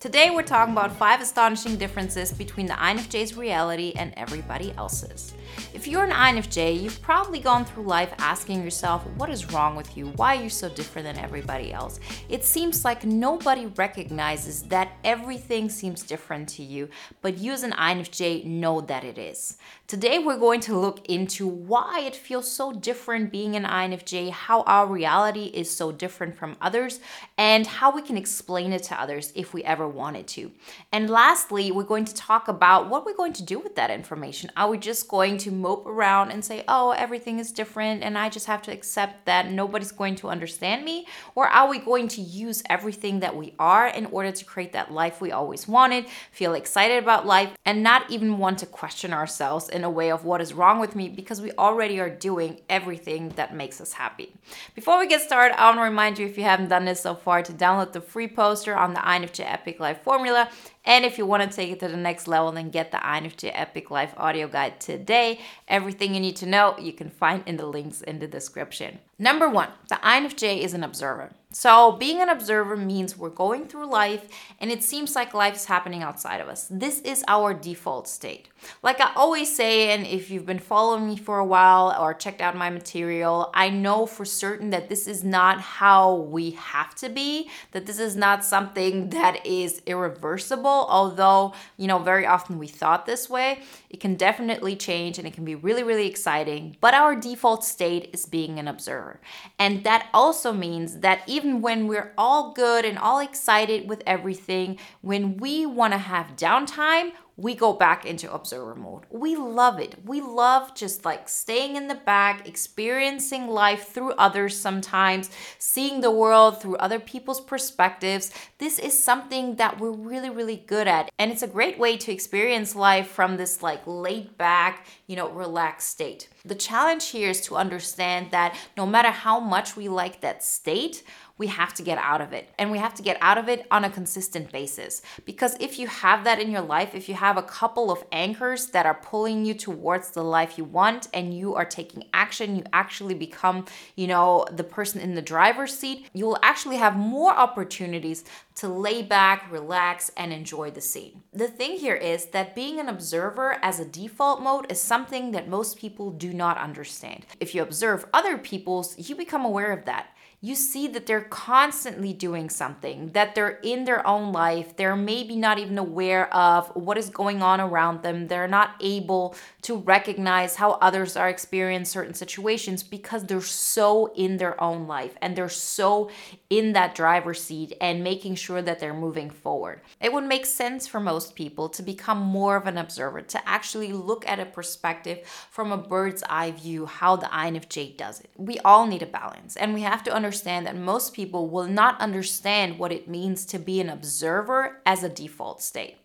[0.00, 5.34] Today, we're talking about five astonishing differences between the INFJ's reality and everybody else's.
[5.74, 9.96] If you're an INFJ, you've probably gone through life asking yourself, what is wrong with
[9.96, 10.08] you?
[10.16, 12.00] Why are you so different than everybody else?
[12.28, 16.88] It seems like nobody recognizes that everything seems different to you,
[17.22, 19.56] but you as an INFJ know that it is.
[19.86, 24.60] Today, we're going to look into why it feels so different being an INFJ, how
[24.62, 27.00] our reality is so different from others,
[27.38, 30.52] and how we can explain it to others if we ever wanted to.
[30.92, 34.50] And lastly, we're going to talk about what we're going to do with that information.
[34.58, 38.28] Are we just going to mope around and say, oh, everything is different and I
[38.28, 41.06] just have to accept that nobody's going to understand me?
[41.34, 44.92] Or are we going to use everything that we are in order to create that
[44.92, 49.68] life we always wanted, feel excited about life, and not even want to question ourselves
[49.68, 53.30] in a way of what is wrong with me because we already are doing everything
[53.30, 54.32] that makes us happy?
[54.74, 57.14] Before we get started, I want to remind you if you haven't done this so
[57.14, 60.48] far to download the free poster on the INFJ Epic Life formula
[60.88, 63.50] and if you want to take it to the next level, then get the INFJ
[63.52, 65.38] Epic Life audio guide today.
[65.68, 68.98] Everything you need to know you can find in the links in the description.
[69.18, 71.32] Number one, the INFJ is an observer.
[71.50, 74.28] So, being an observer means we're going through life
[74.60, 76.66] and it seems like life is happening outside of us.
[76.70, 78.48] This is our default state.
[78.82, 82.42] Like I always say, and if you've been following me for a while or checked
[82.42, 87.08] out my material, I know for certain that this is not how we have to
[87.08, 92.66] be, that this is not something that is irreversible, although, you know, very often we
[92.66, 93.62] thought this way.
[93.88, 98.10] It can definitely change and it can be really, really exciting, but our default state
[98.12, 99.20] is being an observer.
[99.58, 104.02] And that also means that even even when we're all good and all excited with
[104.04, 109.04] everything, when we want to have downtime, we go back into observer mode.
[109.10, 109.94] We love it.
[110.04, 116.10] We love just like staying in the back, experiencing life through others sometimes, seeing the
[116.10, 118.32] world through other people's perspectives.
[118.58, 121.12] This is something that we're really, really good at.
[121.16, 125.30] And it's a great way to experience life from this like laid back, you know,
[125.30, 126.28] relaxed state.
[126.44, 131.04] The challenge here is to understand that no matter how much we like that state,
[131.38, 132.50] we have to get out of it.
[132.58, 135.00] And we have to get out of it on a consistent basis.
[135.24, 138.66] Because if you have that in your life, if you have a couple of anchors
[138.68, 142.64] that are pulling you towards the life you want and you are taking action, you
[142.72, 143.64] actually become,
[143.96, 148.24] you know, the person in the driver's seat, you will actually have more opportunities
[148.56, 151.22] to lay back, relax, and enjoy the scene.
[151.32, 155.48] The thing here is that being an observer as a default mode is something that
[155.48, 157.24] most people do not understand.
[157.38, 160.08] If you observe other people's, you become aware of that
[160.40, 164.76] you see that they're constantly doing something, that they're in their own life.
[164.76, 168.28] They're maybe not even aware of what is going on around them.
[168.28, 174.36] They're not able to recognize how others are experiencing certain situations because they're so in
[174.36, 176.08] their own life and they're so
[176.50, 179.80] in that driver's seat and making sure that they're moving forward.
[180.00, 183.92] It would make sense for most people to become more of an observer, to actually
[183.92, 188.30] look at a perspective from a bird's eye view, how the INFJ does it.
[188.36, 191.66] We all need a balance and we have to understand understand that most people will
[191.66, 195.96] not understand what it means to be an observer as a default state.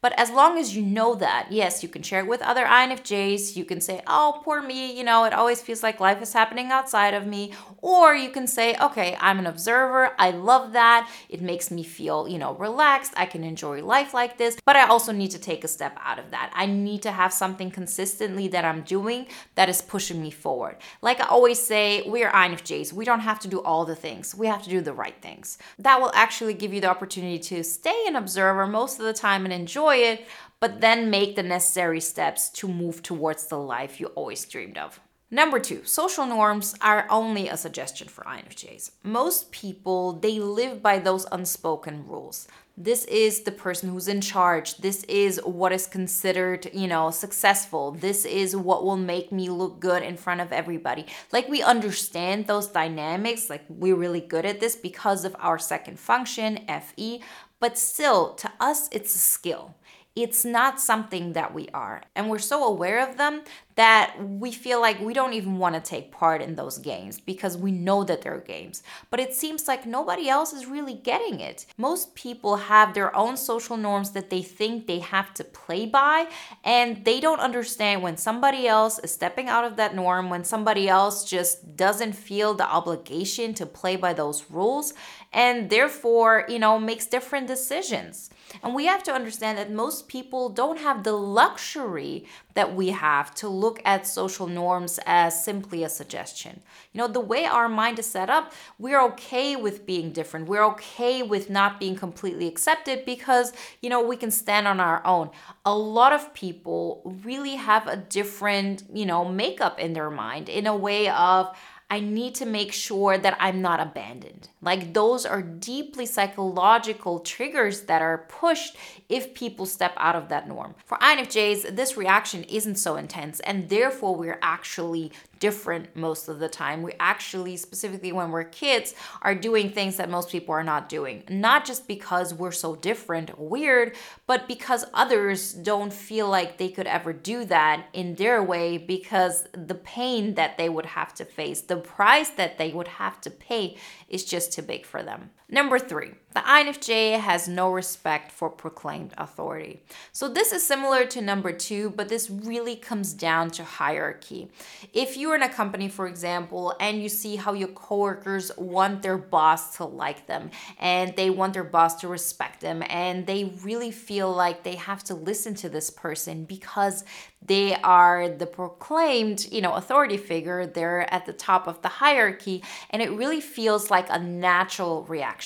[0.00, 3.56] But as long as you know that, yes, you can share it with other INFJs.
[3.56, 6.70] You can say, oh, poor me, you know, it always feels like life is happening
[6.70, 7.52] outside of me.
[7.80, 10.12] Or you can say, okay, I'm an observer.
[10.18, 11.10] I love that.
[11.28, 13.12] It makes me feel, you know, relaxed.
[13.16, 14.56] I can enjoy life like this.
[14.64, 16.50] But I also need to take a step out of that.
[16.54, 20.76] I need to have something consistently that I'm doing that is pushing me forward.
[21.02, 22.92] Like I always say, we are INFJs.
[22.92, 25.58] We don't have to do all the things, we have to do the right things.
[25.78, 29.44] That will actually give you the opportunity to stay an observer most of the time
[29.44, 30.26] and enjoy enjoy it,
[30.60, 35.00] but then make the necessary steps to move towards the life you always dreamed of.
[35.30, 38.92] Number two, social norms are only a suggestion for INFJs.
[39.04, 42.48] Most people, they live by those unspoken rules.
[42.80, 44.78] This is the person who's in charge.
[44.78, 47.90] This is what is considered, you know, successful.
[47.90, 51.04] This is what will make me look good in front of everybody.
[51.32, 55.98] Like we understand those dynamics, like we're really good at this because of our second
[55.98, 57.20] function, FE,
[57.60, 59.74] but still, to us, it's a skill.
[60.20, 62.02] It's not something that we are.
[62.16, 63.42] And we're so aware of them
[63.76, 67.56] that we feel like we don't even want to take part in those games because
[67.56, 68.82] we know that they're games.
[69.10, 71.66] But it seems like nobody else is really getting it.
[71.76, 76.26] Most people have their own social norms that they think they have to play by,
[76.64, 80.88] and they don't understand when somebody else is stepping out of that norm, when somebody
[80.88, 84.94] else just doesn't feel the obligation to play by those rules,
[85.32, 88.30] and therefore, you know, makes different decisions.
[88.62, 93.34] And we have to understand that most people don't have the luxury that we have
[93.36, 96.60] to look at social norms as simply a suggestion.
[96.92, 100.48] You know, the way our mind is set up, we're okay with being different.
[100.48, 105.04] We're okay with not being completely accepted because, you know, we can stand on our
[105.06, 105.30] own.
[105.64, 110.66] A lot of people really have a different, you know, makeup in their mind in
[110.66, 111.56] a way of,
[111.90, 114.48] I need to make sure that I'm not abandoned.
[114.60, 118.76] Like those are deeply psychological triggers that are pushed
[119.08, 120.74] if people step out of that norm.
[120.84, 126.48] For INFJs, this reaction isn't so intense, and therefore we're actually different most of the
[126.48, 126.82] time.
[126.82, 131.24] We actually, specifically when we're kids, are doing things that most people are not doing.
[131.28, 133.96] Not just because we're so different, weird,
[134.26, 139.46] but because others don't feel like they could ever do that in their way because
[139.52, 143.30] the pain that they would have to face, the price that they would have to
[143.30, 143.76] pay
[144.08, 145.30] is just too big for them.
[145.50, 149.80] Number three, the INFJ has no respect for proclaimed authority.
[150.12, 154.50] So this is similar to number two, but this really comes down to hierarchy.
[154.92, 159.16] If you're in a company, for example, and you see how your coworkers want their
[159.16, 163.90] boss to like them and they want their boss to respect them and they really
[163.90, 167.04] feel like they have to listen to this person because
[167.40, 170.66] they are the proclaimed, you know, authority figure.
[170.66, 175.37] They're at the top of the hierarchy and it really feels like a natural reaction.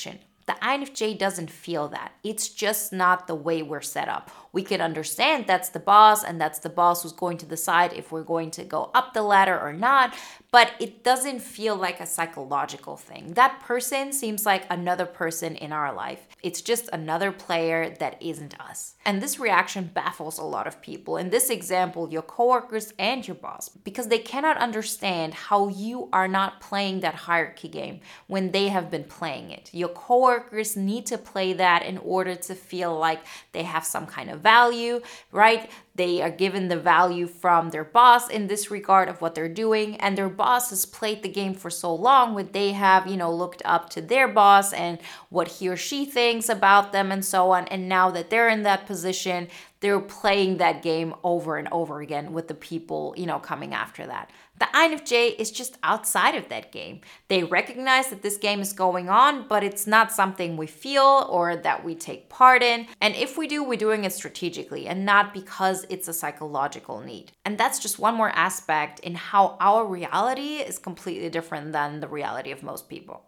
[0.47, 2.13] The INFJ doesn't feel that.
[2.25, 4.31] It's just not the way we're set up.
[4.53, 8.13] We can understand that's the boss and that's the boss who's going to decide if
[8.13, 10.15] we're going to go up the ladder or not,
[10.51, 13.33] but it doesn't feel like a psychological thing.
[13.33, 16.27] That person seems like another person in our life.
[16.43, 18.95] It's just another player that isn't us.
[19.07, 21.17] And this reaction baffles a lot of people.
[21.17, 26.29] In this example, your coworkers and your boss, because they cannot understand how you are
[26.29, 29.71] not playing that hierarchy game when they have been playing it.
[29.73, 33.21] Your coworkers need to play that in order to feel like
[33.53, 35.01] they have some kind of value,
[35.31, 35.71] right?
[35.95, 39.97] They are given the value from their boss in this regard of what they're doing,
[39.97, 43.33] and their boss has played the game for so long when they have, you know,
[43.33, 44.99] looked up to their boss and
[45.29, 47.67] what he or she thinks about them and so on.
[47.69, 49.49] And now that they're in that position,
[49.81, 54.07] they're playing that game over and over again with the people, you know, coming after
[54.07, 54.31] that.
[54.59, 57.01] The INFJ is just outside of that game.
[57.27, 61.57] They recognize that this game is going on, but it's not something we feel or
[61.57, 62.87] that we take part in.
[63.01, 65.35] And if we do, we're doing it strategically and not
[65.83, 67.33] because it's a psychological need.
[67.45, 72.09] And that's just one more aspect in how our reality is completely different than the
[72.09, 73.25] reality of most people.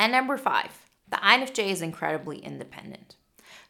[0.00, 0.70] And number five,
[1.08, 3.16] the INFJ is incredibly independent.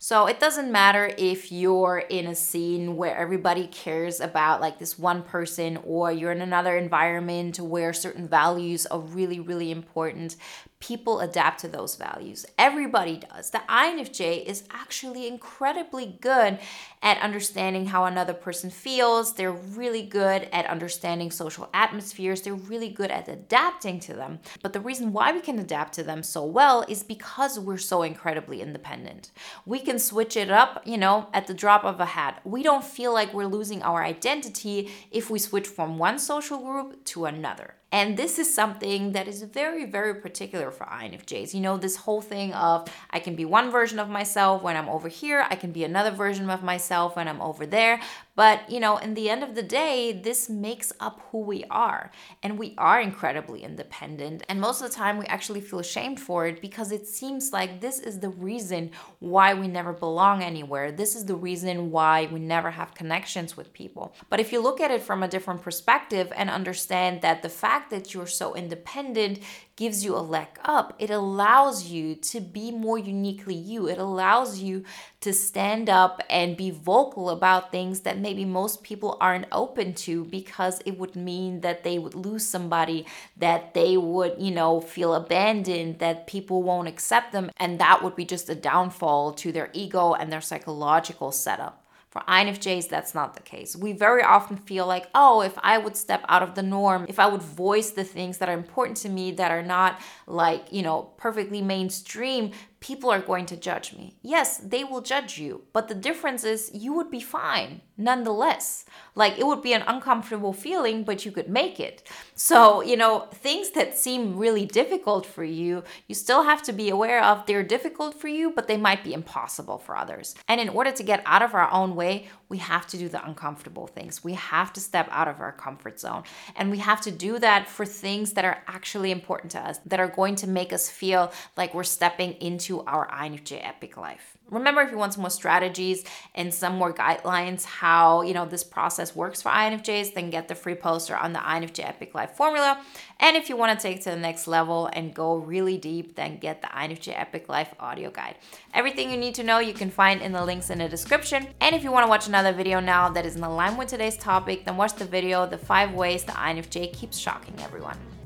[0.00, 4.98] So it doesn't matter if you're in a scene where everybody cares about like this
[4.98, 10.36] one person or you're in another environment where certain values are really, really important
[10.80, 12.46] people adapt to those values.
[12.56, 13.50] Everybody does.
[13.50, 16.58] The INFJ is actually incredibly good
[17.02, 19.34] at understanding how another person feels.
[19.34, 22.42] They're really good at understanding social atmospheres.
[22.42, 24.38] They're really good at adapting to them.
[24.62, 28.02] But the reason why we can adapt to them so well is because we're so
[28.02, 29.32] incredibly independent.
[29.66, 32.40] We can switch it up, you know, at the drop of a hat.
[32.44, 37.04] We don't feel like we're losing our identity if we switch from one social group
[37.06, 37.74] to another.
[37.90, 41.54] And this is something that is very, very particular for INFJs.
[41.54, 44.90] You know, this whole thing of I can be one version of myself when I'm
[44.90, 48.00] over here, I can be another version of myself when I'm over there.
[48.38, 52.12] But, you know, in the end of the day, this makes up who we are.
[52.40, 54.44] And we are incredibly independent.
[54.48, 57.80] And most of the time, we actually feel ashamed for it because it seems like
[57.80, 60.92] this is the reason why we never belong anywhere.
[60.92, 64.14] This is the reason why we never have connections with people.
[64.30, 67.90] But if you look at it from a different perspective and understand that the fact
[67.90, 69.40] that you're so independent
[69.78, 70.92] gives you a leg up.
[70.98, 73.88] It allows you to be more uniquely you.
[73.88, 74.82] It allows you
[75.20, 80.24] to stand up and be vocal about things that maybe most people aren't open to
[80.24, 83.06] because it would mean that they would lose somebody,
[83.36, 87.48] that they would, you know, feel abandoned, that people won't accept them.
[87.56, 91.87] And that would be just a downfall to their ego and their psychological setup.
[92.10, 93.76] For INFJs, that's not the case.
[93.76, 97.18] We very often feel like, oh, if I would step out of the norm, if
[97.18, 100.82] I would voice the things that are important to me that are not like, you
[100.82, 104.16] know, perfectly mainstream, people are going to judge me.
[104.22, 108.84] Yes, they will judge you, but the difference is you would be fine nonetheless.
[109.16, 112.08] Like it would be an uncomfortable feeling, but you could make it.
[112.34, 116.88] So, you know, things that seem really difficult for you, you still have to be
[116.88, 120.36] aware of they're difficult for you, but they might be impossible for others.
[120.46, 123.22] And in order to get out of our own way, we have to do the
[123.22, 124.24] uncomfortable things.
[124.24, 126.22] We have to step out of our comfort zone.
[126.56, 130.00] And we have to do that for things that are actually important to us, that
[130.00, 134.37] are going to make us feel like we're stepping into our INFJ epic life.
[134.50, 138.64] Remember, if you want some more strategies and some more guidelines how you know this
[138.64, 142.82] process works for INFJs, then get the free poster on the INFJ Epic Life formula.
[143.20, 146.38] And if you want to take to the next level and go really deep, then
[146.38, 148.36] get the INFJ Epic Life audio guide.
[148.74, 151.48] Everything you need to know you can find in the links in the description.
[151.60, 154.16] And if you want to watch another video now that is in line with today's
[154.16, 158.17] topic, then watch the video The Five Ways the INFJ Keeps Shocking Everyone.